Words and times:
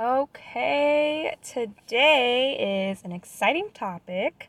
Okay, 0.00 1.34
today 1.42 2.88
is 2.88 3.02
an 3.02 3.10
exciting 3.10 3.70
topic. 3.74 4.48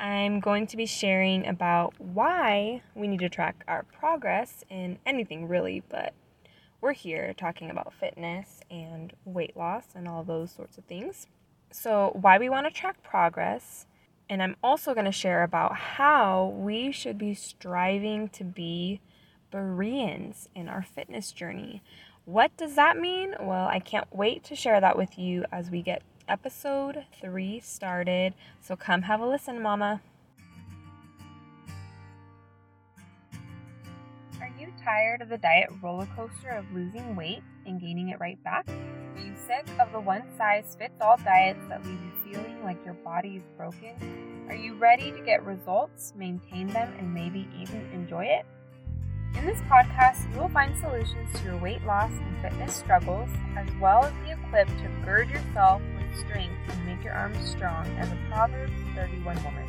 I'm 0.00 0.40
going 0.40 0.66
to 0.68 0.76
be 0.78 0.86
sharing 0.86 1.46
about 1.46 1.92
why 1.98 2.80
we 2.94 3.06
need 3.06 3.20
to 3.20 3.28
track 3.28 3.62
our 3.68 3.82
progress 3.82 4.64
in 4.70 4.98
anything 5.04 5.48
really, 5.48 5.82
but 5.90 6.14
we're 6.80 6.94
here 6.94 7.34
talking 7.36 7.68
about 7.68 7.92
fitness 7.92 8.60
and 8.70 9.12
weight 9.26 9.54
loss 9.54 9.84
and 9.94 10.08
all 10.08 10.24
those 10.24 10.50
sorts 10.50 10.78
of 10.78 10.84
things. 10.84 11.26
So, 11.70 12.16
why 12.18 12.38
we 12.38 12.48
want 12.48 12.66
to 12.66 12.72
track 12.72 13.02
progress, 13.02 13.84
and 14.30 14.42
I'm 14.42 14.56
also 14.64 14.94
going 14.94 15.04
to 15.04 15.12
share 15.12 15.42
about 15.42 15.76
how 15.76 16.54
we 16.56 16.90
should 16.90 17.18
be 17.18 17.34
striving 17.34 18.30
to 18.30 18.44
be 18.44 19.02
Bereans 19.50 20.48
in 20.54 20.68
our 20.68 20.82
fitness 20.82 21.32
journey. 21.32 21.82
What 22.26 22.56
does 22.56 22.74
that 22.74 22.98
mean? 22.98 23.36
Well, 23.38 23.68
I 23.68 23.78
can't 23.78 24.08
wait 24.12 24.42
to 24.44 24.56
share 24.56 24.80
that 24.80 24.96
with 24.96 25.16
you 25.16 25.44
as 25.52 25.70
we 25.70 25.80
get 25.80 26.02
episode 26.28 27.04
three 27.20 27.60
started. 27.60 28.34
So 28.60 28.74
come 28.74 29.02
have 29.02 29.20
a 29.20 29.26
listen, 29.26 29.62
Mama. 29.62 30.00
Are 34.40 34.50
you 34.58 34.72
tired 34.82 35.22
of 35.22 35.28
the 35.28 35.38
diet 35.38 35.70
roller 35.80 36.08
coaster 36.16 36.48
of 36.48 36.64
losing 36.74 37.14
weight 37.14 37.44
and 37.64 37.80
gaining 37.80 38.08
it 38.08 38.18
right 38.18 38.42
back? 38.42 38.68
Are 38.68 39.20
you 39.20 39.32
sick 39.46 39.68
of 39.78 39.92
the 39.92 40.00
one 40.00 40.24
size 40.36 40.76
fits 40.76 41.00
all 41.00 41.18
diets 41.18 41.64
that 41.68 41.86
leave 41.86 42.00
you 42.00 42.32
feeling 42.32 42.64
like 42.64 42.84
your 42.84 42.94
body 42.94 43.36
is 43.36 43.44
broken? 43.56 44.46
Are 44.48 44.56
you 44.56 44.74
ready 44.74 45.12
to 45.12 45.20
get 45.20 45.46
results, 45.46 46.12
maintain 46.16 46.66
them, 46.66 46.92
and 46.98 47.14
maybe 47.14 47.48
even 47.56 47.88
enjoy 47.92 48.24
it? 48.24 48.46
In 49.36 49.44
this 49.44 49.60
podcast, 49.68 50.32
you 50.32 50.40
will 50.40 50.48
find 50.48 50.74
solutions 50.78 51.28
to 51.34 51.44
your 51.44 51.58
weight 51.58 51.84
loss 51.84 52.10
and 52.10 52.40
fitness 52.40 52.74
struggles, 52.74 53.28
as 53.54 53.68
well 53.78 54.04
as 54.04 54.12
be 54.24 54.30
equipped 54.30 54.70
to 54.78 54.88
gird 55.04 55.28
yourself 55.28 55.82
with 55.94 56.18
strength 56.18 56.54
and 56.68 56.86
make 56.86 57.04
your 57.04 57.12
arms 57.12 57.46
strong 57.50 57.86
as 57.98 58.10
a 58.10 58.18
Proverbs 58.30 58.72
31 58.94 59.36
woman. 59.44 59.68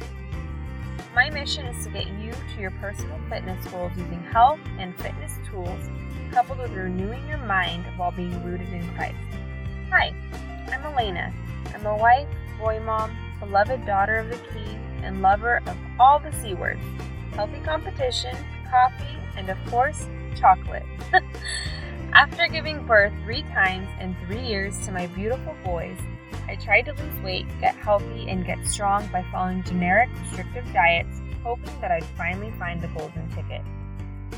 My 1.14 1.30
mission 1.30 1.66
is 1.66 1.84
to 1.84 1.92
get 1.92 2.08
you 2.08 2.32
to 2.32 2.62
your 2.62 2.72
personal 2.80 3.20
fitness 3.30 3.64
goals 3.68 3.92
using 3.98 4.24
health 4.24 4.60
and 4.80 4.96
fitness 5.02 5.34
tools, 5.50 5.90
coupled 6.32 6.60
with 6.60 6.72
renewing 6.72 7.28
your 7.28 7.40
mind 7.40 7.84
while 7.98 8.12
being 8.12 8.42
rooted 8.46 8.72
in 8.72 8.88
Christ. 8.96 9.18
Hi, 9.90 10.16
I'm 10.72 10.82
Alayna. 10.84 11.34
I'm 11.76 11.86
a 11.86 11.98
wife, 11.98 12.30
boy 12.58 12.80
mom, 12.80 13.12
beloved 13.42 13.86
daughter 13.86 14.16
of 14.16 14.30
the 14.30 14.38
King, 14.54 14.80
and 15.04 15.22
lover 15.22 15.62
of 15.68 15.76
all 16.00 16.20
the 16.20 16.32
C 16.32 16.54
words 16.54 16.82
healthy 17.34 17.60
competition, 17.60 18.36
coffee, 18.72 19.16
and 19.38 19.50
of 19.50 19.58
course, 19.68 20.08
chocolate. 20.36 20.86
After 22.14 22.48
giving 22.48 22.86
birth 22.86 23.14
three 23.24 23.44
times 23.44 23.88
in 24.02 24.16
three 24.26 24.46
years 24.46 24.78
to 24.86 24.92
my 24.92 25.08
beautiful 25.08 25.56
boys, 25.64 25.98
I 26.48 26.56
tried 26.56 26.84
to 26.84 26.94
lose 26.94 27.20
weight, 27.24 27.46
get 27.60 27.76
healthy, 27.76 28.30
and 28.30 28.46
get 28.46 28.66
strong 28.66 29.08
by 29.08 29.24
following 29.32 29.64
generic, 29.64 30.10
restrictive 30.24 30.66
diets, 30.74 31.22
hoping 31.44 31.80
that 31.82 31.92
I'd 31.92 32.06
finally 32.18 32.52
find 32.58 32.82
the 32.82 32.88
golden 32.88 33.30
ticket. 33.30 33.62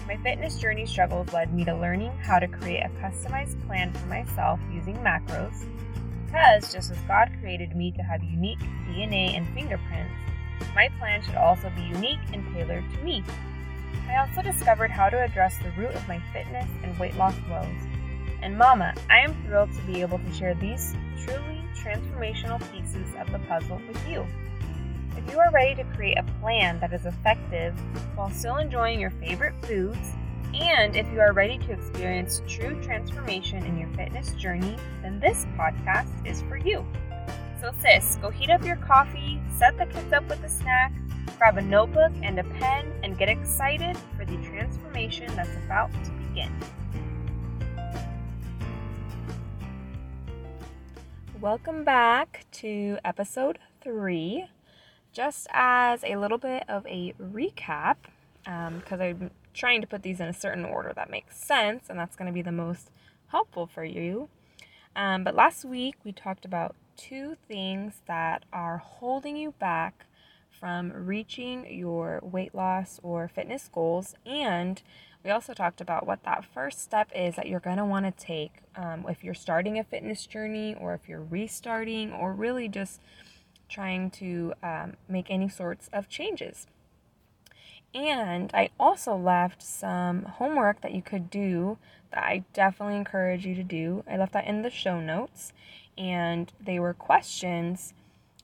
My 0.08 0.18
fitness 0.18 0.58
journey 0.58 0.86
struggles 0.86 1.32
led 1.34 1.54
me 1.54 1.64
to 1.66 1.76
learning 1.76 2.12
how 2.18 2.40
to 2.40 2.48
create 2.48 2.84
a 2.84 2.90
customized 3.00 3.64
plan 3.68 3.94
for 3.94 4.08
myself 4.08 4.60
using 4.74 4.96
macros, 4.98 5.66
because 6.26 6.74
just 6.74 6.92
as 6.92 6.98
God 7.08 7.32
created 7.40 7.76
me 7.76 7.92
to 7.92 8.02
have 8.02 8.24
unique 8.24 8.60
DNA 8.88 9.38
and 9.38 9.48
fingerprints, 9.54 10.12
my 10.76 10.90
plan 11.00 11.22
should 11.22 11.36
also 11.36 11.72
be 11.76 11.82
unique 11.84 12.20
and 12.34 12.44
tailored 12.54 12.84
to 12.92 12.98
me. 13.04 13.24
I 14.10 14.18
also 14.18 14.42
discovered 14.42 14.92
how 14.92 15.10
to 15.10 15.24
address 15.24 15.58
the 15.60 15.72
root 15.72 15.94
of 15.94 16.08
my 16.08 16.20
fitness 16.34 16.70
and 16.84 16.98
weight 16.98 17.16
loss 17.16 17.36
woes. 17.50 17.68
And 18.42 18.58
Mama, 18.58 18.94
I 19.10 19.20
am 19.20 19.36
thrilled 19.44 19.74
to 19.74 19.82
be 19.84 20.02
able 20.02 20.20
to 20.20 20.34
share 20.34 20.56
these 20.56 20.96
truly 21.24 21.62
transformational 21.76 22.60
pieces 22.72 23.08
of 23.20 23.32
the 23.32 23.40
puzzle 23.40 23.82
with 23.88 24.08
you. 24.08 24.26
If 25.18 25.32
you 25.32 25.40
are 25.40 25.52
ready 25.52 25.76
to 25.76 25.84
create 25.96 26.18
a 26.18 26.24
plan 26.42 26.80
that 26.80 26.94
is 26.94 27.06
effective 27.06 27.78
while 28.16 28.30
still 28.30 28.58
enjoying 28.58 29.00
your 29.00 29.12
favorite 29.12 29.54
foods, 29.66 30.14
and 30.54 30.96
if 30.96 31.08
you 31.12 31.20
are 31.20 31.34
ready 31.34 31.58
to 31.58 31.72
experience 31.72 32.42
true 32.48 32.82
transformation 32.82 33.64
in 33.66 33.78
your 33.78 33.90
fitness 33.90 34.34
journey, 34.34 34.78
then 35.02 35.20
this 35.20 35.46
podcast 35.58 36.26
is 36.26 36.42
for 36.44 36.58
you. 36.58 36.86
So, 37.62 37.74
sis, 37.82 38.18
go 38.22 38.30
heat 38.30 38.50
up 38.50 38.64
your 38.64 38.78
coffee, 38.78 39.42
set 39.58 39.78
the 39.78 39.86
kids 39.88 40.14
up 40.14 40.30
with 40.30 40.42
a 40.46 40.50
snack, 40.50 40.94
Grab 41.38 41.58
a 41.58 41.62
notebook 41.62 42.12
and 42.22 42.38
a 42.40 42.44
pen 42.44 42.92
and 43.04 43.18
get 43.18 43.30
excited 43.30 43.98
for 44.18 44.26
the 44.26 44.36
transformation 44.44 45.34
that's 45.36 45.56
about 45.66 45.90
to 46.04 46.12
begin. 46.12 46.54
Welcome 51.40 51.84
back 51.84 52.46
to 52.54 52.98
episode 53.06 53.60
three. 53.82 54.48
Just 55.14 55.48
as 55.52 56.04
a 56.04 56.16
little 56.16 56.38
bit 56.38 56.64
of 56.68 56.86
a 56.88 57.14
recap, 57.22 57.96
because 58.44 59.00
um, 59.00 59.02
I'm 59.02 59.32
trying 59.54 59.82
to 59.82 59.88
put 59.88 60.04
these 60.04 60.20
in 60.20 60.28
a 60.28 60.34
certain 60.34 60.66
order 60.66 60.94
that 60.96 61.10
makes 61.10 61.38
sense, 61.38 61.86
and 61.90 61.98
that's 61.98 62.16
going 62.16 62.28
to 62.28 62.34
be 62.34 62.42
the 62.42 62.52
most 62.52 62.90
helpful 63.28 63.66
for 63.68 63.84
you. 63.84 64.30
Um, 64.96 65.24
but 65.24 65.36
last 65.36 65.64
week 65.64 65.96
we 66.04 66.12
talked 66.12 66.44
about 66.44 66.76
two 67.00 67.38
things 67.48 68.02
that 68.08 68.44
are 68.52 68.78
holding 68.78 69.38
you 69.38 69.54
back 69.58 70.06
from 70.60 70.92
reaching 70.92 71.66
your 71.72 72.20
weight 72.22 72.54
loss 72.54 73.00
or 73.02 73.30
fitness 73.30 73.70
goals. 73.72 74.16
And 74.26 74.82
we 75.24 75.32
also 75.32 75.54
talked 75.54 75.80
about 75.80 76.06
what 76.06 76.24
that 76.24 76.44
first 76.44 76.82
step 76.82 77.10
is 77.16 77.36
that 77.36 77.48
you're 77.48 77.62
going 77.62 77.78
to 77.78 77.86
want 77.86 78.06
to 78.06 78.26
take 78.26 78.58
um, 78.76 79.06
if 79.08 79.24
you're 79.24 79.34
starting 79.34 79.80
a 79.80 79.84
fitness 79.84 80.26
journey 80.26 80.76
or 80.80 80.94
if 80.94 81.08
you're 81.08 81.24
restarting 81.24 82.12
or 82.12 82.34
really 82.34 82.68
just 82.68 83.02
trying 83.70 84.12
to 84.12 84.54
um, 84.62 84.98
make 85.08 85.28
any 85.30 85.48
sorts 85.48 85.90
of 85.94 86.10
changes. 86.10 86.68
And 87.94 88.52
I 88.54 88.70
also 88.80 89.16
left 89.16 89.64
some 89.64 90.24
homework 90.24 90.82
that 90.82 90.94
you 90.94 91.02
could 91.02 91.30
do 91.30 91.78
that 92.12 92.24
I 92.24 92.44
definitely 92.54 92.96
encourage 92.96 93.46
you 93.46 93.56
to 93.56 93.64
do. 93.64 94.04
I 94.10 94.18
left 94.18 94.34
that 94.34 94.48
in 94.48 94.62
the 94.62 94.70
show 94.70 95.00
notes, 95.00 95.54
and 96.00 96.52
they 96.60 96.80
were 96.80 96.94
questions 96.94 97.94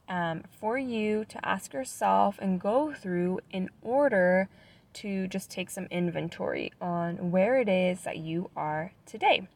um, 0.07 0.43
for 0.59 0.77
you 0.77 1.25
to 1.25 1.43
ask 1.43 1.73
yourself 1.73 2.38
and 2.39 2.61
go 2.61 2.93
through 2.93 3.39
in 3.51 3.69
order 3.81 4.49
to 4.93 5.27
just 5.27 5.49
take 5.49 5.69
some 5.69 5.88
inventory 5.89 6.71
on 6.79 7.31
where 7.31 7.59
it 7.59 7.67
is 7.67 8.01
that 8.01 8.17
you 8.17 8.49
are 8.55 8.91
today. 9.05 9.47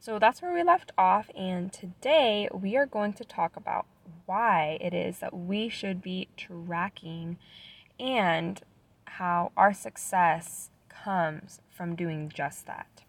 So 0.00 0.18
that's 0.18 0.42
where 0.42 0.52
we 0.52 0.64
left 0.64 0.90
off, 0.98 1.30
and 1.36 1.72
today 1.72 2.48
we 2.52 2.76
are 2.76 2.86
going 2.86 3.12
to 3.14 3.24
talk 3.24 3.56
about 3.56 3.86
why 4.26 4.78
it 4.80 4.92
is 4.92 5.18
that 5.18 5.32
we 5.36 5.68
should 5.68 6.02
be 6.02 6.28
tracking 6.36 7.38
and 8.00 8.60
how 9.04 9.52
our 9.56 9.72
success 9.72 10.70
comes 10.88 11.60
from 11.70 11.94
doing 11.94 12.32
just 12.34 12.66
that. 12.66 13.01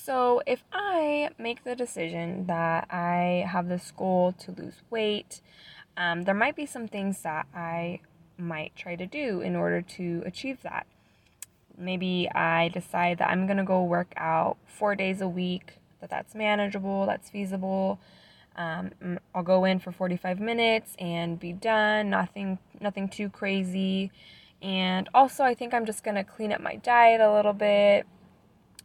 So, 0.00 0.42
if 0.46 0.62
I 0.72 1.30
make 1.38 1.64
the 1.64 1.74
decision 1.74 2.46
that 2.46 2.86
I 2.88 3.44
have 3.50 3.68
this 3.68 3.92
goal 3.94 4.32
to 4.38 4.52
lose 4.52 4.80
weight, 4.90 5.40
um, 5.96 6.22
there 6.22 6.34
might 6.34 6.54
be 6.54 6.66
some 6.66 6.86
things 6.86 7.22
that 7.22 7.46
I 7.52 8.00
might 8.38 8.76
try 8.76 8.94
to 8.94 9.06
do 9.06 9.40
in 9.40 9.56
order 9.56 9.82
to 9.82 10.22
achieve 10.24 10.62
that. 10.62 10.86
Maybe 11.76 12.28
I 12.32 12.68
decide 12.68 13.18
that 13.18 13.28
I'm 13.28 13.46
going 13.46 13.58
to 13.58 13.64
go 13.64 13.82
work 13.82 14.14
out 14.16 14.56
four 14.66 14.94
days 14.94 15.20
a 15.20 15.28
week, 15.28 15.74
that 16.00 16.10
that's 16.10 16.34
manageable, 16.34 17.04
that's 17.04 17.28
feasible. 17.28 17.98
Um, 18.56 19.18
I'll 19.34 19.42
go 19.42 19.64
in 19.64 19.80
for 19.80 19.90
45 19.90 20.38
minutes 20.38 20.94
and 21.00 21.40
be 21.40 21.52
done, 21.52 22.08
nothing, 22.08 22.58
nothing 22.80 23.08
too 23.08 23.28
crazy. 23.28 24.12
And 24.62 25.08
also, 25.12 25.42
I 25.42 25.54
think 25.54 25.74
I'm 25.74 25.86
just 25.86 26.04
going 26.04 26.14
to 26.14 26.24
clean 26.24 26.52
up 26.52 26.60
my 26.60 26.76
diet 26.76 27.20
a 27.20 27.32
little 27.32 27.52
bit 27.52 28.06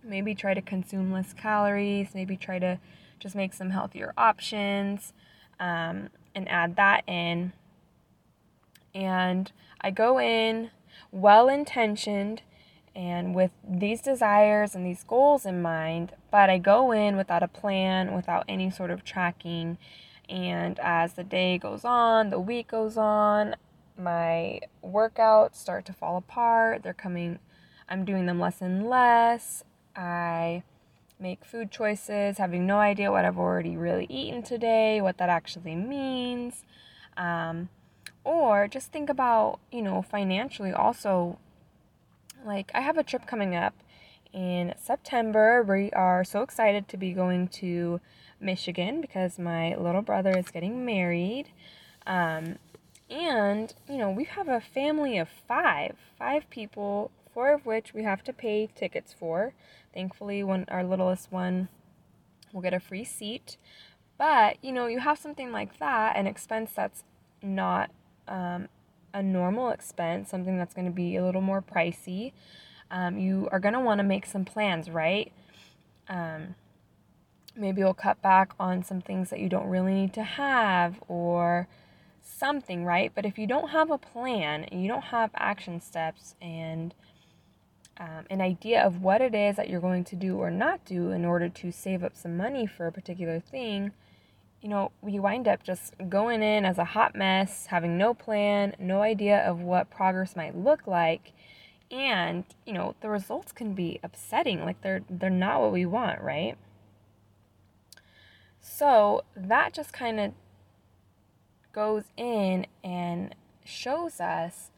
maybe 0.04 0.36
try 0.36 0.54
to 0.54 0.62
consume 0.62 1.12
less 1.12 1.34
calories, 1.34 2.10
maybe 2.14 2.38
try 2.38 2.60
to 2.60 2.80
just 3.20 3.36
make 3.36 3.54
some 3.54 3.70
healthier 3.70 4.14
options 4.18 5.14
um, 5.60 6.10
and 6.36 6.50
add 6.50 6.76
that 6.76 7.04
in. 7.08 7.54
And 8.94 9.52
I 9.82 9.92
go 9.92 10.20
in 10.20 10.72
well 11.12 11.50
intentioned 11.50 12.42
and 12.96 13.34
with 13.34 13.52
these 13.68 14.02
desires 14.02 14.76
and 14.76 14.86
these 14.86 15.04
goals 15.04 15.46
in 15.46 15.62
mind, 15.62 16.14
but 16.32 16.50
I 16.50 16.58
go 16.60 16.92
in 16.92 17.18
without 17.18 17.42
a 17.42 17.48
plan, 17.48 18.14
without 18.14 18.46
any 18.48 18.70
sort 18.70 18.92
of 18.92 19.04
tracking. 19.04 19.78
And 20.30 20.80
as 20.80 21.14
the 21.14 21.24
day 21.24 21.58
goes 21.58 21.84
on, 21.84 22.30
the 22.30 22.40
week 22.40 22.70
goes 22.70 22.98
on, 22.98 23.56
my 23.98 24.60
workouts 24.86 25.56
start 25.56 25.86
to 25.86 25.94
fall 25.94 26.18
apart. 26.18 26.84
They're 26.84 26.94
coming, 26.94 27.40
I'm 27.90 28.06
doing 28.06 28.26
them 28.26 28.40
less 28.40 28.62
and 28.62 28.88
less. 28.88 29.64
I 29.96 30.64
make 31.20 31.46
food 31.46 31.72
choices 31.72 32.38
having 32.38 32.66
no 32.66 32.80
idea 32.80 33.12
what 33.12 33.26
I've 33.26 33.38
already 33.38 33.78
really 33.78 34.06
eaten 34.10 34.44
today, 34.44 35.02
what 35.02 35.18
that 35.18 35.30
actually 35.30 35.76
means. 35.76 36.64
Um, 37.16 37.70
or 38.24 38.68
just 38.68 38.92
think 38.92 39.10
about, 39.10 39.60
you 39.72 39.82
know, 39.82 40.02
financially 40.02 40.72
also. 40.72 41.38
Like, 42.46 42.72
I 42.74 42.82
have 42.82 42.98
a 42.98 43.04
trip 43.04 43.26
coming 43.26 43.56
up, 43.56 43.74
in 44.34 44.74
September. 44.82 45.64
We 45.64 45.92
are 45.92 46.24
so 46.24 46.42
excited 46.42 46.88
to 46.90 46.98
be 46.98 47.14
going 47.14 47.48
to 47.50 48.02
Michigan 48.42 49.00
because 49.00 49.40
my 49.40 49.76
little 49.76 50.02
brother 50.02 50.36
is 50.38 50.50
getting 50.50 50.86
married. 50.86 51.46
Um, 52.06 52.58
and, 53.10 53.74
you 53.88 53.98
know, 53.98 54.10
we 54.10 54.26
have 54.26 54.50
a 54.50 54.60
family 54.60 55.18
of 55.20 55.30
five, 55.48 55.96
five 56.18 56.50
people, 56.50 57.12
four 57.34 57.54
of 57.54 57.66
which 57.66 57.94
we 57.94 58.04
have 58.04 58.24
to 58.24 58.34
pay 58.34 58.68
tickets 58.76 59.14
for. 59.18 59.54
Thankfully, 59.94 60.44
when 60.44 60.66
our 60.70 60.84
littlest 60.84 61.32
one 61.32 61.70
will 62.52 62.62
get 62.62 62.74
a 62.74 62.80
free 62.80 63.04
seat. 63.04 63.58
But, 64.18 64.58
you 64.62 64.72
know, 64.72 64.88
you 64.88 65.00
have 65.00 65.18
something 65.18 65.52
like 65.52 65.80
that, 65.80 66.16
an 66.16 66.28
expense 66.28 66.72
that's 66.76 67.04
not 67.42 67.90
um, 68.28 68.70
a 69.14 69.22
normal 69.22 69.70
expense, 69.70 70.30
something 70.30 70.58
that's 70.58 70.74
going 70.74 70.86
to 70.86 70.92
be 70.92 71.16
a 71.16 71.26
little 71.26 71.42
more 71.42 71.62
pricey. 71.62 72.32
Um, 72.92 73.18
you 73.18 73.50
are 73.52 73.60
going 73.60 73.74
to 73.74 73.80
want 73.80 74.00
to 74.00 74.04
make 74.04 74.26
some 74.26 74.46
plans, 74.46 74.90
right? 74.90 75.32
Um, 76.08 76.56
maybe 77.56 77.82
you'll 77.82 77.94
cut 77.94 78.22
back 78.22 78.54
on 78.60 78.84
some 78.84 79.02
things 79.02 79.30
that 79.30 79.40
you 79.40 79.50
don't 79.50 79.68
really 79.68 79.94
need 79.94 80.14
to 80.14 80.24
have 80.24 81.02
or 81.08 81.68
something, 82.22 82.86
right? 82.86 83.12
But 83.14 83.26
if 83.26 83.38
you 83.38 83.48
don't 83.48 83.70
have 83.70 83.92
a 83.92 83.98
plan 83.98 84.64
and 84.66 84.82
you 84.82 84.88
don't 84.88 85.06
have 85.06 85.32
action 85.36 85.82
steps 85.82 86.36
and 86.42 86.94
um, 87.98 88.26
an 88.30 88.42
idea 88.42 88.82
of 88.82 89.02
what 89.02 89.22
it 89.22 89.36
is 89.36 89.56
that 89.56 89.70
you're 89.70 89.82
going 89.82 90.04
to 90.06 90.16
do 90.16 90.38
or 90.38 90.50
not 90.50 90.84
do 90.86 91.12
in 91.12 91.26
order 91.26 91.50
to 91.50 91.72
save 91.72 92.04
up 92.04 92.16
some 92.16 92.36
money 92.36 92.66
for 92.66 92.88
a 92.88 92.92
particular 92.92 93.40
thing, 93.40 93.92
you 94.62 94.70
know, 94.70 94.92
we 95.02 95.20
wind 95.20 95.48
up 95.48 95.62
just 95.62 95.94
going 96.10 96.42
in 96.42 96.66
as 96.66 96.78
a 96.78 96.86
hot 96.86 97.16
mess, 97.16 97.68
having 97.68 97.98
no 97.98 98.14
plan, 98.14 98.76
no 98.80 99.02
idea 99.02 99.40
of 99.40 99.60
what 99.60 99.90
progress 99.90 100.36
might 100.36 100.58
look 100.58 100.88
like. 100.88 101.34
And, 101.92 102.46
you 102.66 102.74
know, 102.74 102.96
the 103.02 103.10
results 103.10 103.52
can 103.52 103.74
be 103.74 104.00
upsetting. 104.02 104.62
Like 104.62 104.82
they're 104.82 105.02
they're 105.10 105.30
not 105.30 105.62
what 105.62 105.74
we 105.74 105.86
want, 105.86 106.22
right? 106.22 106.58
So 108.62 109.24
that 109.36 109.74
just 109.74 109.92
kind 109.92 110.20
of 110.20 110.32
goes 111.74 112.06
in 112.16 112.66
and 112.84 113.36
shows 113.66 114.20
us 114.20 114.72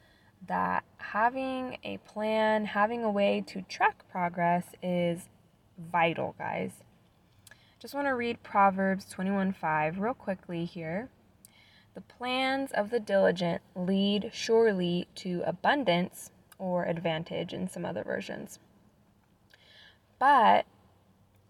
that 0.48 0.84
having 0.98 1.78
a 1.84 1.98
plan, 1.98 2.66
having 2.66 3.04
a 3.04 3.12
way 3.12 3.44
to 3.48 3.62
track 3.64 4.04
progress 4.10 4.66
is 4.82 5.30
vital, 5.78 6.36
guys. 6.38 6.84
Just 7.80 7.94
want 7.94 8.08
to 8.08 8.16
read 8.16 8.44
Proverbs 8.44 9.06
21:5 9.06 10.00
real 10.00 10.14
quickly 10.14 10.66
here. 10.66 11.10
The 11.94 12.02
plans 12.02 12.72
of 12.72 12.90
the 12.90 13.00
diligent 13.00 13.62
lead 13.76 14.32
surely 14.34 15.08
to 15.16 15.44
abundance 15.46 16.32
or 16.58 16.86
advantage 16.86 17.54
in 17.54 17.68
some 17.68 17.86
other 17.86 18.04
versions. 18.04 18.60
But 20.20 20.66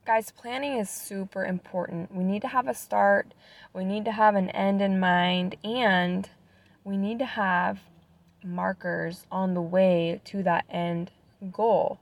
guys, 0.05 0.31
planning 0.31 0.77
is 0.77 0.89
super 0.89 1.45
important. 1.45 2.13
We 2.13 2.23
need 2.23 2.41
to 2.43 2.47
have 2.49 2.67
a 2.67 2.73
start, 2.73 3.33
we 3.73 3.85
need 3.85 4.05
to 4.05 4.11
have 4.11 4.35
an 4.35 4.49
end 4.51 4.81
in 4.81 4.99
mind, 4.99 5.55
and 5.63 6.29
we 6.83 6.97
need 6.97 7.17
to 7.19 7.25
have 7.25 7.79
markers 8.45 9.25
on 9.31 9.53
the 9.53 9.61
way 9.61 10.21
to 10.25 10.43
that 10.43 10.65
end 10.69 11.11
goal. 11.51 11.99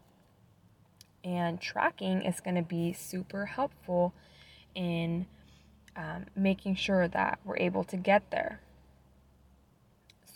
And 1.24 1.60
tracking 1.60 2.22
is 2.22 2.42
going 2.42 2.56
to 2.56 2.62
be 2.62 2.94
super 2.94 3.46
helpful 3.46 4.14
in 4.76 5.26
um, 5.96 6.26
making 6.36 6.76
sure 6.76 7.08
that 7.08 7.40
we're 7.46 7.58
able 7.58 7.84
to 7.86 7.98
get 7.98 8.30
there. 8.32 8.60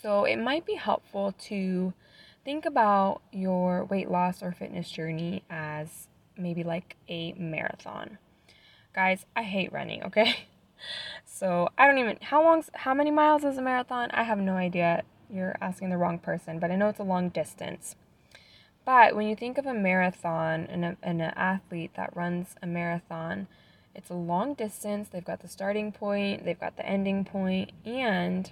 So 0.00 0.24
it 0.24 0.36
might 0.36 0.64
be 0.64 0.74
helpful 0.74 1.34
to 1.46 1.92
think 2.44 2.64
about 2.64 3.20
your 3.32 3.84
weight 3.84 4.10
loss 4.10 4.42
or 4.42 4.52
fitness 4.52 4.90
journey 4.90 5.42
as 5.50 6.08
maybe 6.36 6.62
like 6.62 6.96
a 7.08 7.32
marathon. 7.32 8.18
Guys, 8.94 9.26
I 9.36 9.42
hate 9.42 9.72
running, 9.72 10.02
okay? 10.04 10.46
So 11.24 11.68
I 11.76 11.86
don't 11.86 11.98
even 11.98 12.18
how 12.22 12.42
long 12.42 12.64
how 12.72 12.94
many 12.94 13.10
miles 13.10 13.44
is 13.44 13.58
a 13.58 13.62
marathon? 13.62 14.10
I 14.12 14.22
have 14.22 14.38
no 14.38 14.54
idea. 14.54 15.02
You're 15.30 15.56
asking 15.60 15.90
the 15.90 15.98
wrong 15.98 16.18
person, 16.18 16.58
but 16.58 16.70
I 16.70 16.76
know 16.76 16.88
it's 16.88 16.98
a 16.98 17.04
long 17.04 17.28
distance. 17.28 17.96
But 18.84 19.14
when 19.14 19.28
you 19.28 19.36
think 19.36 19.58
of 19.58 19.66
a 19.66 19.74
marathon 19.74 20.66
and, 20.70 20.84
a, 20.84 20.96
and 21.02 21.20
an 21.20 21.34
athlete 21.36 21.92
that 21.96 22.16
runs 22.16 22.56
a 22.62 22.66
marathon, 22.66 23.46
it's 23.94 24.10
a 24.10 24.14
long 24.14 24.54
distance. 24.54 25.08
They've 25.08 25.24
got 25.24 25.40
the 25.40 25.48
starting 25.48 25.92
point, 25.92 26.44
they've 26.44 26.58
got 26.58 26.76
the 26.76 26.86
ending 26.86 27.24
point, 27.24 27.72
and 27.84 28.50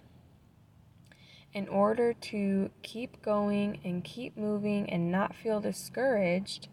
in 1.54 1.68
order 1.68 2.12
to 2.12 2.70
keep 2.82 3.22
going 3.22 3.78
and 3.82 4.04
keep 4.04 4.36
moving 4.36 4.90
and 4.90 5.10
not 5.10 5.34
feel 5.34 5.58
discouraged, 5.58 6.68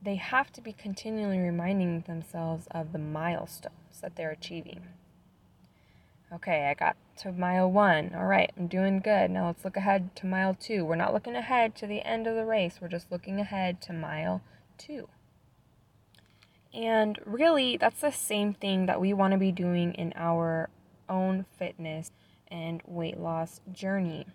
they 0.00 0.14
have 0.14 0.52
to 0.52 0.60
be 0.60 0.72
continually 0.72 1.38
reminding 1.38 2.02
themselves 2.02 2.68
of 2.70 2.92
the 2.92 2.98
milestones 2.98 4.00
that 4.00 4.14
they're 4.14 4.30
achieving. 4.30 4.82
Okay, 6.32 6.68
I 6.68 6.74
got 6.74 6.96
to 7.18 7.32
mile 7.32 7.68
one. 7.68 8.12
All 8.14 8.26
right, 8.26 8.52
I'm 8.56 8.68
doing 8.68 9.00
good. 9.00 9.32
Now 9.32 9.46
let's 9.46 9.64
look 9.64 9.76
ahead 9.76 10.14
to 10.16 10.26
mile 10.26 10.54
two. 10.54 10.84
We're 10.84 10.94
not 10.94 11.12
looking 11.12 11.34
ahead 11.34 11.74
to 11.76 11.88
the 11.88 12.06
end 12.06 12.28
of 12.28 12.36
the 12.36 12.44
race, 12.44 12.78
we're 12.80 12.88
just 12.88 13.10
looking 13.10 13.40
ahead 13.40 13.80
to 13.82 13.92
mile 13.92 14.40
two. 14.78 15.08
And 16.72 17.18
really, 17.26 17.76
that's 17.76 18.00
the 18.00 18.12
same 18.12 18.54
thing 18.54 18.86
that 18.86 19.00
we 19.00 19.12
want 19.12 19.32
to 19.32 19.38
be 19.38 19.50
doing 19.50 19.92
in 19.94 20.12
our 20.14 20.70
own 21.08 21.46
fitness 21.58 22.12
and 22.46 22.80
weight 22.86 23.18
loss 23.18 23.60
journey. 23.72 24.26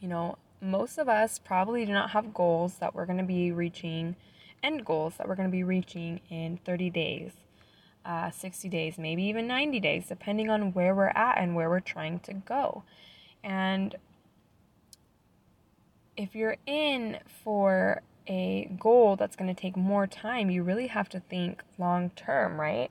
You 0.00 0.08
know, 0.08 0.38
most 0.60 0.98
of 0.98 1.08
us 1.08 1.38
probably 1.38 1.86
do 1.86 1.92
not 1.92 2.10
have 2.10 2.34
goals 2.34 2.74
that 2.80 2.96
we're 2.96 3.06
going 3.06 3.18
to 3.18 3.24
be 3.24 3.52
reaching, 3.52 4.16
end 4.60 4.84
goals 4.84 5.14
that 5.18 5.28
we're 5.28 5.36
going 5.36 5.48
to 5.48 5.52
be 5.52 5.62
reaching 5.62 6.20
in 6.28 6.58
30 6.64 6.90
days 6.90 7.32
uh, 8.04 8.30
60 8.30 8.68
days, 8.68 8.98
maybe 8.98 9.22
even 9.24 9.46
90 9.46 9.80
days, 9.80 10.06
depending 10.08 10.50
on 10.50 10.72
where 10.72 10.94
we're 10.94 11.08
at 11.08 11.38
and 11.38 11.54
where 11.54 11.68
we're 11.68 11.80
trying 11.80 12.18
to 12.20 12.34
go. 12.34 12.82
And 13.44 13.96
if 16.16 16.34
you're 16.34 16.56
in 16.66 17.18
for 17.26 18.02
a 18.28 18.70
goal 18.78 19.16
that's 19.16 19.36
going 19.36 19.52
to 19.52 19.60
take 19.60 19.76
more 19.76 20.06
time, 20.06 20.50
you 20.50 20.62
really 20.62 20.88
have 20.88 21.08
to 21.10 21.20
think 21.20 21.62
long 21.78 22.10
term, 22.10 22.60
right? 22.60 22.90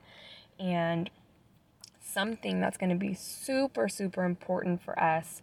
And 0.59 1.09
something 2.01 2.59
that's 2.59 2.77
going 2.77 2.89
to 2.89 2.95
be 2.95 3.13
super, 3.13 3.87
super 3.87 4.23
important 4.23 4.81
for 4.83 4.99
us 4.99 5.41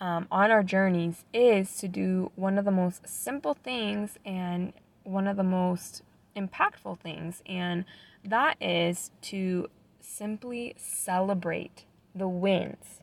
um, 0.00 0.26
on 0.30 0.50
our 0.50 0.62
journeys 0.62 1.24
is 1.32 1.76
to 1.76 1.88
do 1.88 2.30
one 2.36 2.58
of 2.58 2.64
the 2.64 2.70
most 2.70 3.08
simple 3.08 3.54
things 3.54 4.18
and 4.24 4.72
one 5.04 5.26
of 5.26 5.36
the 5.36 5.44
most 5.44 6.02
impactful 6.36 6.98
things. 7.00 7.42
And 7.46 7.84
that 8.24 8.56
is 8.60 9.10
to 9.22 9.68
simply 10.00 10.74
celebrate 10.78 11.84
the 12.14 12.28
wins, 12.28 13.00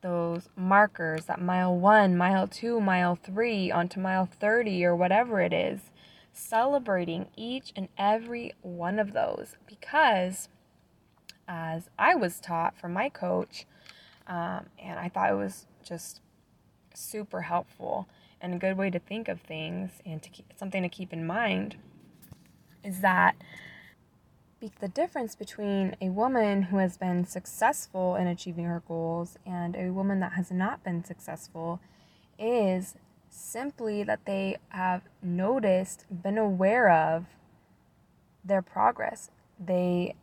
those 0.00 0.48
markers, 0.56 1.26
that 1.26 1.40
mile 1.40 1.76
one, 1.76 2.16
mile 2.16 2.46
two, 2.46 2.80
mile 2.80 3.16
three, 3.16 3.70
onto 3.70 4.00
mile 4.00 4.26
30, 4.26 4.84
or 4.84 4.96
whatever 4.96 5.40
it 5.40 5.52
is. 5.52 5.80
Celebrating 6.32 7.26
each 7.36 7.72
and 7.74 7.88
every 7.98 8.52
one 8.62 8.98
of 8.98 9.12
those 9.12 9.56
because, 9.66 10.48
as 11.48 11.90
I 11.98 12.14
was 12.14 12.38
taught 12.38 12.78
from 12.78 12.92
my 12.92 13.08
coach, 13.08 13.66
um, 14.28 14.66
and 14.78 15.00
I 15.00 15.08
thought 15.08 15.30
it 15.30 15.36
was 15.36 15.66
just 15.84 16.20
super 16.94 17.42
helpful 17.42 18.08
and 18.40 18.54
a 18.54 18.58
good 18.58 18.76
way 18.76 18.90
to 18.90 18.98
think 18.98 19.28
of 19.28 19.40
things 19.40 19.90
and 20.06 20.22
to 20.22 20.28
keep, 20.28 20.52
something 20.56 20.82
to 20.82 20.88
keep 20.88 21.12
in 21.12 21.26
mind 21.26 21.76
is 22.84 23.00
that 23.00 23.34
the 24.80 24.88
difference 24.88 25.36
between 25.36 25.96
a 26.00 26.08
woman 26.08 26.62
who 26.62 26.78
has 26.78 26.96
been 26.96 27.24
successful 27.24 28.16
in 28.16 28.26
achieving 28.26 28.64
her 28.64 28.82
goals 28.86 29.38
and 29.46 29.76
a 29.76 29.90
woman 29.90 30.18
that 30.20 30.32
has 30.32 30.50
not 30.50 30.82
been 30.82 31.04
successful 31.04 31.80
is 32.38 32.96
simply 33.30 34.02
that 34.02 34.24
they 34.24 34.56
have 34.70 35.02
noticed, 35.22 36.06
been 36.10 36.38
aware 36.38 36.90
of 36.90 37.26
their 38.44 38.62
progress. 38.62 39.30
They 39.64 40.16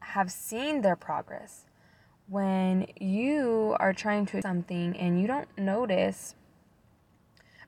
have 0.00 0.30
seen 0.30 0.82
their 0.82 0.96
progress. 0.96 1.64
When 2.28 2.86
you 3.00 3.76
are 3.80 3.92
trying 3.92 4.26
to 4.26 4.42
something 4.42 4.96
and 4.96 5.20
you 5.20 5.26
don't 5.26 5.48
notice 5.58 6.36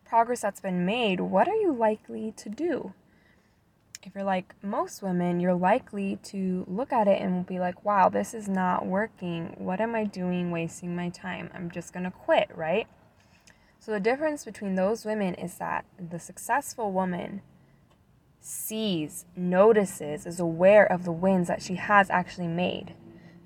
progress 0.05 0.43
that's 0.43 0.61
been 0.61 0.87
made, 0.87 1.21
what 1.21 1.49
are 1.49 1.57
you 1.57 1.73
likely 1.73 2.33
to 2.37 2.49
do? 2.49 2.93
If 4.07 4.15
you're 4.15 4.25
like 4.25 4.55
most 4.63 5.03
women, 5.03 5.41
you're 5.41 5.55
likely 5.55 6.19
to 6.25 6.65
look 6.69 6.93
at 6.93 7.09
it 7.09 7.21
and 7.21 7.47
be 7.47 7.59
like, 7.59 7.85
wow, 7.85 8.09
this 8.09 8.35
is 8.35 8.49
not 8.49 8.87
working. 8.87 9.55
What 9.59 9.81
am 9.81 9.95
I 9.95 10.05
doing 10.05 10.51
wasting 10.51 10.95
my 10.95 11.09
time? 11.09 11.51
I'm 11.55 11.71
just 11.71 11.93
going 11.93 12.05
to 12.05 12.11
quit, 12.11 12.51
right? 12.55 12.87
So 13.81 13.93
the 13.93 14.01
difference 14.01 14.45
between 14.45 14.75
those 14.75 15.05
women 15.05 15.35
is 15.35 15.57
that 15.59 15.85
the 15.99 16.19
successful 16.19 16.93
woman 16.93 17.43
sees, 18.41 19.25
notices, 19.37 20.27
is 20.27 20.39
aware 20.39 20.85
of 20.85 21.05
the 21.05 21.13
wins 21.13 21.49
that 21.49 21.63
she 21.63 21.77
has 21.77 22.11
actually 22.11 22.49
made. 22.49 22.95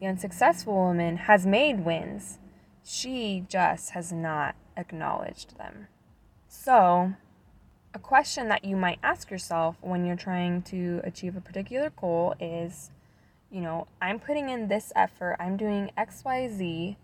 The 0.01 0.07
unsuccessful 0.07 0.75
woman 0.75 1.17
has 1.17 1.47
made 1.47 1.85
wins. 1.85 2.39
She 2.85 3.45
just 3.49 3.91
has 3.91 4.13
not 4.13 4.55
acknowledged 4.77 5.57
them. 5.57 5.89
So, 6.49 7.15
a 7.95 7.99
question 7.99 8.49
that 8.49 8.65
you 8.65 8.77
might 8.77 8.99
ask 9.03 9.31
yourself 9.31 9.77
when 9.81 10.05
you're 10.05 10.17
trying 10.17 10.63
to 10.63 11.01
achieve 11.05 11.37
a 11.37 11.41
particular 11.41 11.91
goal 11.91 12.35
is, 12.39 12.91
you 13.51 13.61
know, 13.61 13.87
I'm 14.01 14.21
putting 14.21 14.51
in 14.51 14.69
this 14.69 14.93
effort, 14.95 15.37
I'm 15.41 15.57
doing 15.57 15.91
XYZ, 15.97 16.97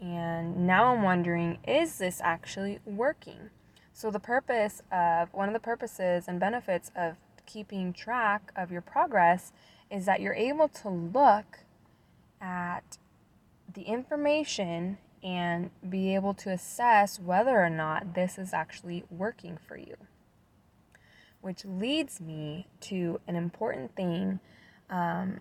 and 0.00 0.66
now 0.66 0.94
I'm 0.94 1.02
wondering, 1.02 1.58
is 1.66 1.98
this 1.98 2.20
actually 2.22 2.78
working? 2.84 3.50
So, 3.92 4.10
the 4.10 4.20
purpose 4.20 4.82
of 4.92 5.32
one 5.32 5.48
of 5.48 5.54
the 5.54 5.60
purposes 5.60 6.26
and 6.28 6.38
benefits 6.38 6.92
of 6.94 7.16
keeping 7.46 7.92
track 7.92 8.52
of 8.54 8.70
your 8.70 8.82
progress 8.82 9.52
is 9.90 10.04
that 10.04 10.20
you're 10.20 10.34
able 10.34 10.68
to 10.68 10.88
look 10.88 11.60
at 12.40 12.98
the 13.72 13.82
information 13.82 14.98
and 15.22 15.70
be 15.88 16.14
able 16.14 16.34
to 16.34 16.50
assess 16.50 17.18
whether 17.18 17.58
or 17.58 17.70
not 17.70 18.14
this 18.14 18.38
is 18.38 18.52
actually 18.52 19.04
working 19.10 19.58
for 19.66 19.76
you. 19.76 19.96
Which 21.40 21.64
leads 21.64 22.20
me 22.20 22.66
to 22.82 23.20
an 23.26 23.36
important 23.36 23.94
thing, 23.94 24.40
um, 24.90 25.40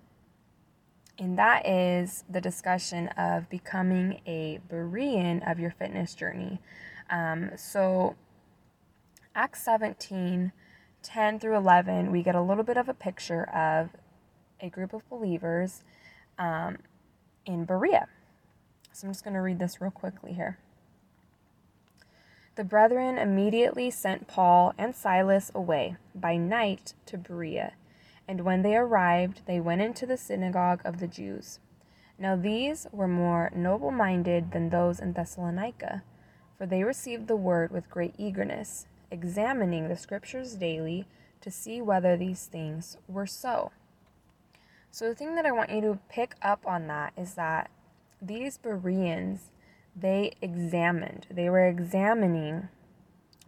and 1.18 1.38
that 1.38 1.68
is 1.68 2.24
the 2.30 2.40
discussion 2.40 3.08
of 3.10 3.50
becoming 3.50 4.22
a 4.28 4.60
Berean 4.70 5.50
of 5.50 5.60
your 5.60 5.72
fitness 5.72 6.14
journey. 6.14 6.60
Um, 7.10 7.52
so, 7.56 8.16
Acts 9.34 9.64
17 9.64 10.52
10 11.04 11.40
through 11.40 11.56
11, 11.56 12.12
we 12.12 12.22
get 12.22 12.36
a 12.36 12.42
little 12.42 12.64
bit 12.64 12.76
of 12.76 12.90
a 12.90 12.94
picture 12.94 13.44
of 13.50 13.90
a 14.60 14.70
group 14.70 14.94
of 14.94 15.08
believers 15.10 15.84
um, 16.38 16.80
in 17.46 17.66
Berea. 17.66 18.08
So 18.92 19.08
I'm 19.08 19.14
just 19.14 19.24
going 19.24 19.36
to 19.36 19.42
read 19.42 19.60
this 19.60 19.80
real 19.80 19.92
quickly 19.92 20.34
here. 20.34 20.58
The 22.58 22.64
brethren 22.64 23.20
immediately 23.20 23.92
sent 23.92 24.28
Paul 24.28 24.74
and 24.80 24.96
Silas 24.96 25.52
away 25.54 25.96
by 26.16 26.38
night 26.38 26.96
to 27.06 27.16
Berea, 27.16 27.74
and 28.28 28.42
when 28.42 28.64
they 28.64 28.76
arrived, 28.76 29.44
they 29.46 29.60
went 29.60 29.82
into 29.82 30.08
the 30.08 30.18
synagogue 30.18 30.82
of 30.84 31.00
the 31.00 31.08
Jews. 31.08 31.60
Now 32.18 32.36
these 32.36 32.88
were 32.92 33.08
more 33.08 33.52
noble 33.56 33.92
minded 33.92 34.54
than 34.54 34.72
those 34.72 35.00
in 35.00 35.14
Thessalonica, 35.14 36.02
for 36.58 36.66
they 36.66 36.84
received 36.84 37.28
the 37.28 37.36
word 37.36 37.70
with 37.70 37.92
great 37.92 38.16
eagerness 38.18 38.88
examining 39.12 39.88
the 39.88 39.96
scriptures 39.96 40.56
daily 40.56 41.06
to 41.42 41.52
see 41.52 41.80
whether 41.80 42.18
these 42.18 42.48
things 42.48 42.98
were 43.08 43.28
so. 43.28 43.72
So, 44.90 45.08
the 45.08 45.14
thing 45.14 45.36
that 45.36 45.46
I 45.46 45.52
want 45.52 45.70
you 45.70 45.82
to 45.82 46.00
pick 46.10 46.34
up 46.42 46.66
on 46.66 46.88
that 46.88 47.14
is 47.16 47.36
that 47.36 47.70
these 48.20 48.58
Bereans, 48.58 49.52
they 50.00 50.34
examined, 50.42 51.28
they 51.30 51.50
were 51.50 51.68
examining 51.68 52.70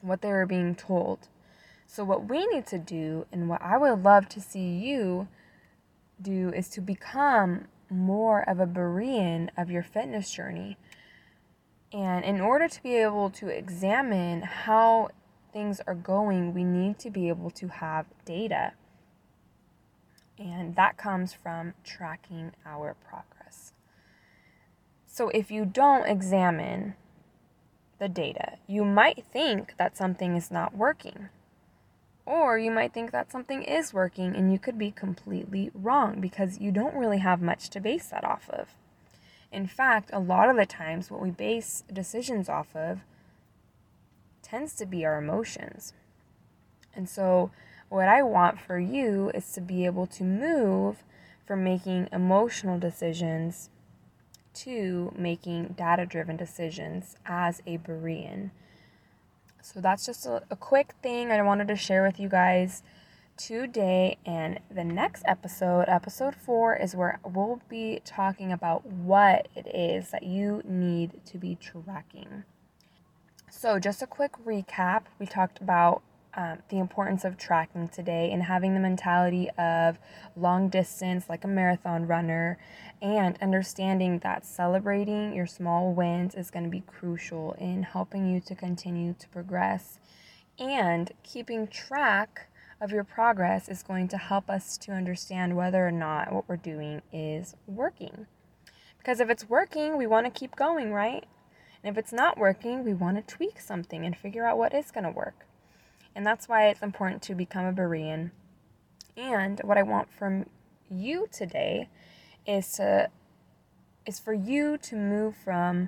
what 0.01 0.22
they 0.22 0.29
were 0.29 0.46
being 0.46 0.75
told. 0.75 1.27
So, 1.86 2.03
what 2.03 2.29
we 2.29 2.46
need 2.48 2.68
to 2.68 2.77
do, 2.77 3.25
and 3.32 3.50
what 3.50 3.62
I 3.62 3.77
would 3.77 4.03
love 4.03 4.29
to 4.29 4.41
see 4.41 4.77
you 4.77 5.27
do, 6.22 6.51
is 6.56 6.70
to 6.70 6.82
become 6.82 7.68
more 7.89 8.48
of 8.48 8.60
a 8.60 8.68
Berean 8.68 9.50
of 9.58 9.72
your 9.72 9.84
fitness 9.84 10.32
journey. 10.32 10.77
And 11.91 12.24
in 12.24 12.39
order 12.39 12.68
to 12.68 12.84
be 12.84 12.96
able 12.96 13.32
to 13.32 13.48
examine 13.48 14.44
how 14.44 15.10
things 15.51 15.82
are 15.88 15.96
going, 15.96 16.53
we 16.53 16.63
need 16.63 17.00
to 17.00 17.10
be 17.10 17.29
able 17.29 17.50
to 17.51 17.68
have 17.68 18.06
data. 18.25 18.74
And 20.38 20.75
that 20.75 20.98
comes 20.98 21.34
from 21.34 21.74
tracking 21.84 22.51
our 22.65 22.96
progress. 23.03 23.38
So 25.19 25.27
if 25.33 25.51
you 25.51 25.65
don't 25.65 26.07
examine 26.07 26.95
the 27.97 28.07
data, 28.07 28.53
you 28.67 28.85
might 28.85 29.25
think 29.25 29.73
that 29.75 29.97
something 29.97 30.38
is 30.38 30.49
not 30.49 30.77
working. 30.77 31.27
Or 32.25 32.57
you 32.57 32.71
might 32.71 32.93
think 32.93 33.11
that 33.11 33.29
something 33.29 33.61
is 33.61 33.93
working 33.93 34.33
and 34.33 34.49
you 34.49 34.57
could 34.57 34.77
be 34.77 34.91
completely 34.91 35.71
wrong 35.73 36.21
because 36.21 36.59
you 36.59 36.71
don't 36.71 36.95
really 36.95 37.17
have 37.17 37.41
much 37.41 37.69
to 37.71 37.81
base 37.81 38.05
that 38.05 38.23
off 38.23 38.49
of. 38.49 38.69
In 39.51 39.67
fact, 39.67 40.09
a 40.13 40.21
lot 40.21 40.49
of 40.49 40.55
the 40.55 40.65
times, 40.65 41.11
what 41.11 41.19
we 41.19 41.31
base 41.31 41.83
decisions 41.91 42.47
off 42.47 42.73
of 42.73 43.01
tends 44.41 44.73
to 44.75 44.85
be 44.85 45.05
our 45.05 45.17
emotions. 45.17 45.91
And 46.95 47.09
so, 47.09 47.51
what 47.89 48.07
I 48.07 48.23
want 48.23 48.61
for 48.61 48.79
you 48.79 49.31
is 49.33 49.51
to 49.51 49.59
be 49.59 49.85
able 49.85 50.07
to 50.07 50.23
move 50.23 51.03
from 51.45 51.61
making 51.61 52.07
emotional 52.13 52.79
decisions 52.79 53.69
to 54.53 55.13
making 55.18 55.75
data 55.77 56.06
driven 56.06 56.38
decisions 56.38 57.15
as 57.25 57.62
a 57.65 57.77
Berean. 57.77 58.51
So, 59.62 59.82
that's 59.82 60.06
just 60.06 60.25
a, 60.25 60.44
a 60.50 60.56
quick 60.56 60.94
thing 61.03 61.32
I 61.32 61.41
wanted 61.41 61.68
to 61.68 61.75
share 61.75 62.03
with 62.03 62.20
you 62.20 62.29
guys 62.29 62.82
today. 63.38 64.18
And 64.25 64.60
the 64.70 64.84
next 64.84 65.24
episode, 65.25 65.86
episode 65.88 66.36
four, 66.36 66.75
is 66.75 66.96
where 66.96 67.20
we'll 67.24 67.62
be 67.70 68.01
talking 68.06 68.51
about 68.51 68.86
what 68.86 69.48
it 69.56 69.68
is 69.74 70.12
that 70.12 70.24
you 70.24 70.62
need 70.65 71.25
to 71.25 71.38
be 71.38 71.56
tracking. 71.56 72.44
So, 73.50 73.79
just 73.79 74.01
a 74.01 74.08
quick 74.08 74.34
recap 74.46 75.03
we 75.20 75.25
talked 75.25 75.60
about 75.60 76.03
um, 76.36 76.59
the 76.69 76.77
importance 76.77 77.25
of 77.25 77.38
tracking 77.38 77.89
today 77.89 78.31
and 78.31 78.43
having 78.43 78.74
the 78.74 78.79
mentality 78.79 79.50
of 79.57 79.98
long 80.36 80.69
distance, 80.69 81.27
like 81.27 81.43
a 81.43 81.48
marathon 81.48 82.05
runner, 82.05 82.57
and 83.01 83.38
understanding 83.41 84.19
that 84.19 84.45
celebrating 84.45 85.33
your 85.33 85.48
small 85.48 85.93
wins 85.93 86.36
is 86.36 86.51
going 86.51 86.65
to 86.65 86.69
be 86.69 86.83
crucial 86.86 87.53
in 87.53 87.83
helping 87.83 88.31
you 88.31 88.39
to 88.41 88.55
continue 88.55 89.15
to 89.17 89.27
progress. 89.29 90.00
And 90.59 91.12
keeping 91.24 91.67
track 91.67 92.50
of 92.81 92.91
your 92.91 93.03
progress 93.03 93.67
is 93.67 93.83
going 93.83 94.07
to 94.09 94.17
help 94.17 94.50
us 94.50 94.77
to 94.77 94.91
understand 94.91 95.55
whether 95.55 95.86
or 95.86 95.91
not 95.91 96.31
what 96.31 96.48
we're 96.48 96.57
doing 96.57 97.01
is 97.12 97.55
working. 97.67 98.27
Because 98.98 99.19
if 99.19 99.29
it's 99.29 99.50
working, 99.50 99.98
we 99.98 100.05
want 100.05 100.25
to 100.25 100.39
keep 100.39 100.55
going, 100.55 100.93
right? 100.93 101.25
And 101.83 101.95
if 101.95 101.98
it's 101.98 102.13
not 102.13 102.38
working, 102.38 102.83
we 102.83 102.93
want 102.93 103.17
to 103.17 103.36
tweak 103.36 103.59
something 103.59 104.05
and 104.05 104.15
figure 104.15 104.45
out 104.45 104.57
what 104.57 104.74
is 104.74 104.91
going 104.91 105.05
to 105.05 105.12
work. 105.12 105.45
And 106.19 106.27
that's 106.27 106.49
why 106.49 106.67
it's 106.67 106.81
important 106.81 107.21
to 107.21 107.33
become 107.33 107.65
a 107.65 107.71
Berean. 107.71 108.31
And 109.15 109.61
what 109.63 109.77
I 109.77 109.83
want 109.83 110.11
from 110.11 110.47
you 110.91 111.29
today 111.31 111.88
is 112.45 112.73
to 112.73 113.09
is 114.05 114.19
for 114.19 114.33
you 114.33 114.77
to 114.79 114.97
move 114.97 115.38
from 115.38 115.88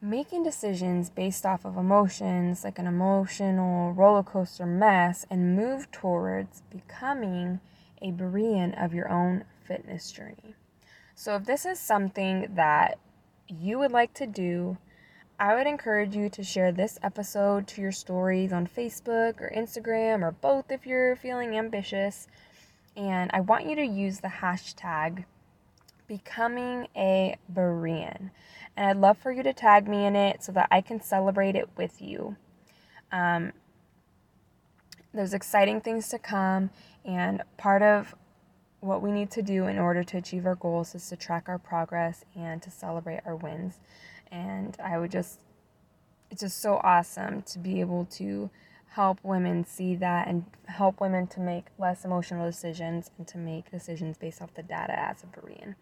making 0.00 0.44
decisions 0.44 1.10
based 1.10 1.44
off 1.44 1.64
of 1.64 1.76
emotions, 1.76 2.62
like 2.62 2.78
an 2.78 2.86
emotional 2.86 3.92
roller 3.94 4.22
coaster 4.22 4.64
mess, 4.64 5.26
and 5.28 5.56
move 5.56 5.90
towards 5.90 6.62
becoming 6.70 7.58
a 8.00 8.12
Berean 8.12 8.80
of 8.80 8.94
your 8.94 9.10
own 9.10 9.42
fitness 9.64 10.12
journey. 10.12 10.54
So, 11.16 11.34
if 11.34 11.46
this 11.46 11.66
is 11.66 11.80
something 11.80 12.52
that 12.54 13.00
you 13.48 13.80
would 13.80 13.90
like 13.90 14.14
to 14.14 14.26
do, 14.28 14.78
I 15.38 15.54
would 15.54 15.66
encourage 15.66 16.16
you 16.16 16.30
to 16.30 16.42
share 16.42 16.72
this 16.72 16.98
episode 17.02 17.66
to 17.68 17.82
your 17.82 17.92
stories 17.92 18.54
on 18.54 18.66
Facebook 18.66 19.38
or 19.38 19.52
Instagram 19.54 20.22
or 20.22 20.32
both 20.32 20.70
if 20.70 20.86
you're 20.86 21.14
feeling 21.14 21.58
ambitious. 21.58 22.26
And 22.96 23.30
I 23.34 23.40
want 23.40 23.68
you 23.68 23.76
to 23.76 23.84
use 23.84 24.20
the 24.20 24.28
hashtag 24.28 25.26
becoming 26.08 26.88
a 26.96 27.36
Berean. 27.52 28.30
And 28.76 28.86
I'd 28.86 28.96
love 28.96 29.18
for 29.18 29.30
you 29.30 29.42
to 29.42 29.52
tag 29.52 29.86
me 29.86 30.06
in 30.06 30.16
it 30.16 30.42
so 30.42 30.52
that 30.52 30.68
I 30.70 30.80
can 30.80 31.02
celebrate 31.02 31.54
it 31.54 31.68
with 31.76 32.00
you. 32.00 32.36
Um, 33.12 33.52
there's 35.12 35.34
exciting 35.34 35.82
things 35.82 36.08
to 36.10 36.18
come, 36.18 36.70
and 37.04 37.42
part 37.56 37.82
of 37.82 38.14
what 38.86 39.02
we 39.02 39.10
need 39.10 39.30
to 39.32 39.42
do 39.42 39.66
in 39.66 39.78
order 39.78 40.02
to 40.04 40.18
achieve 40.18 40.46
our 40.46 40.54
goals 40.54 40.94
is 40.94 41.08
to 41.08 41.16
track 41.16 41.48
our 41.48 41.58
progress 41.58 42.24
and 42.34 42.62
to 42.62 42.70
celebrate 42.70 43.20
our 43.26 43.36
wins. 43.36 43.80
And 44.30 44.76
I 44.82 44.98
would 44.98 45.10
just, 45.10 45.40
it's 46.30 46.40
just 46.40 46.60
so 46.60 46.80
awesome 46.82 47.42
to 47.42 47.58
be 47.58 47.80
able 47.80 48.06
to 48.12 48.50
help 48.90 49.18
women 49.22 49.64
see 49.64 49.94
that 49.96 50.26
and 50.26 50.44
help 50.66 51.00
women 51.00 51.26
to 51.26 51.40
make 51.40 51.66
less 51.78 52.04
emotional 52.04 52.46
decisions 52.46 53.10
and 53.18 53.28
to 53.28 53.36
make 53.36 53.70
decisions 53.70 54.16
based 54.16 54.40
off 54.40 54.54
the 54.54 54.62
data 54.62 54.98
as 54.98 55.22
a 55.22 55.26
Berean. 55.26 55.74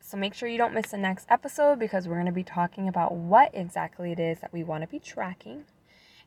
So 0.00 0.16
make 0.16 0.34
sure 0.34 0.48
you 0.48 0.58
don't 0.58 0.74
miss 0.74 0.90
the 0.90 0.98
next 0.98 1.26
episode 1.30 1.78
because 1.78 2.06
we're 2.06 2.14
going 2.14 2.26
to 2.26 2.32
be 2.32 2.44
talking 2.44 2.88
about 2.88 3.14
what 3.14 3.50
exactly 3.54 4.12
it 4.12 4.20
is 4.20 4.40
that 4.40 4.52
we 4.52 4.62
want 4.62 4.82
to 4.82 4.88
be 4.88 4.98
tracking 4.98 5.64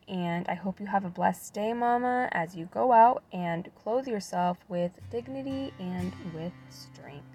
and 0.07 0.47
I 0.47 0.53
hope 0.53 0.79
you 0.79 0.85
have 0.85 1.05
a 1.05 1.09
blessed 1.09 1.53
day, 1.53 1.73
Mama, 1.73 2.29
as 2.31 2.55
you 2.55 2.69
go 2.71 2.91
out 2.91 3.23
and 3.31 3.69
clothe 3.75 4.07
yourself 4.07 4.57
with 4.67 4.91
dignity 5.11 5.73
and 5.79 6.11
with 6.33 6.53
strength. 6.69 7.25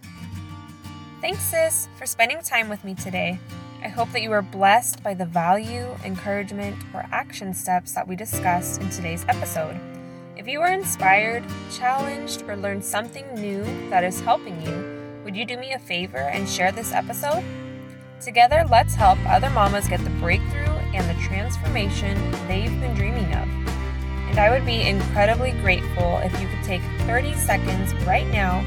Thanks, 1.21 1.43
sis, 1.43 1.89
for 1.97 2.07
spending 2.07 2.41
time 2.43 2.69
with 2.69 2.85
me 2.85 2.95
today. 2.95 3.39
I 3.83 3.89
hope 3.89 4.11
that 4.13 4.23
you 4.23 4.33
are 4.33 4.43
blessed 4.43 5.03
by 5.03 5.15
the 5.15 5.27
value, 5.27 5.87
encouragement, 6.05 6.77
or 6.95 7.07
action 7.13 7.55
steps 7.55 7.93
that 7.93 8.07
we 8.07 8.17
discussed 8.17 8.81
in 8.81 8.91
today's 8.91 9.25
episode. 9.29 9.79
If 10.37 10.49
you 10.49 10.61
are 10.61 10.73
inspired, 10.73 11.45
challenged, 11.73 12.43
or 12.43 12.57
learned 12.57 12.85
something 12.85 13.27
new 13.35 13.65
that 13.91 14.05
is 14.05 14.21
helping 14.21 14.61
you, 14.63 15.23
would 15.25 15.37
you 15.37 15.45
do 15.45 15.57
me 15.57 15.73
a 15.73 15.79
favor 15.79 16.19
and 16.19 16.49
share 16.49 16.73
this 16.73 16.93
episode? 16.93 17.45
Together, 18.21 18.67
let's 18.71 18.95
help 18.95 19.19
other 19.27 19.51
mamas 19.51 19.89
get 19.89 20.03
the 20.05 20.11
breakthrough 20.11 20.70
and 20.95 21.09
the 21.09 21.23
transformation 21.23 22.17
they've 22.47 22.81
been 22.81 22.95
dreaming 22.95 23.33
of. 23.35 23.49
And 24.29 24.39
I 24.39 24.51
would 24.51 24.65
be 24.65 24.83
incredibly 24.83 25.53
grateful 25.53 26.19
if 26.19 26.41
you 26.41 26.49
could 26.49 26.63
take 26.63 26.83
30 27.07 27.35
seconds 27.35 27.95
right 28.07 28.27
now 28.29 28.65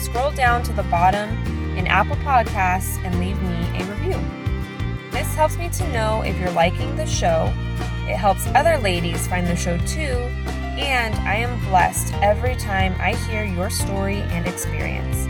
scroll 0.00 0.30
down 0.30 0.62
to 0.62 0.72
the 0.72 0.82
bottom 0.84 1.30
in 1.76 1.86
Apple 1.86 2.16
Podcasts 2.16 3.02
and 3.04 3.18
leave 3.20 3.40
me 3.42 3.80
a 3.80 3.84
review. 3.84 4.20
This 5.10 5.34
helps 5.34 5.56
me 5.56 5.68
to 5.70 5.92
know 5.92 6.22
if 6.22 6.38
you're 6.38 6.50
liking 6.52 6.96
the 6.96 7.06
show. 7.06 7.52
It 8.08 8.16
helps 8.16 8.46
other 8.48 8.78
ladies 8.78 9.26
find 9.28 9.46
the 9.46 9.56
show 9.56 9.76
too, 9.78 10.16
and 10.78 11.14
I 11.16 11.36
am 11.36 11.60
blessed 11.68 12.14
every 12.14 12.56
time 12.56 12.94
I 12.98 13.14
hear 13.14 13.44
your 13.44 13.70
story 13.70 14.16
and 14.16 14.46
experience. 14.46 15.26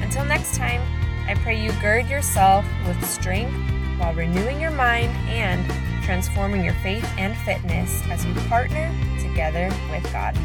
Until 0.00 0.24
next 0.26 0.54
time, 0.56 0.80
I 1.26 1.34
pray 1.42 1.60
you 1.60 1.72
gird 1.80 2.06
yourself 2.06 2.64
with 2.86 3.04
strength 3.04 3.52
while 3.98 4.14
renewing 4.14 4.60
your 4.60 4.70
mind 4.70 5.10
and 5.28 5.66
transforming 6.06 6.64
your 6.64 6.74
faith 6.74 7.04
and 7.18 7.36
fitness 7.38 8.00
as 8.10 8.24
you 8.24 8.32
partner 8.48 8.94
together 9.18 9.68
with 9.90 10.04
God. 10.12 10.36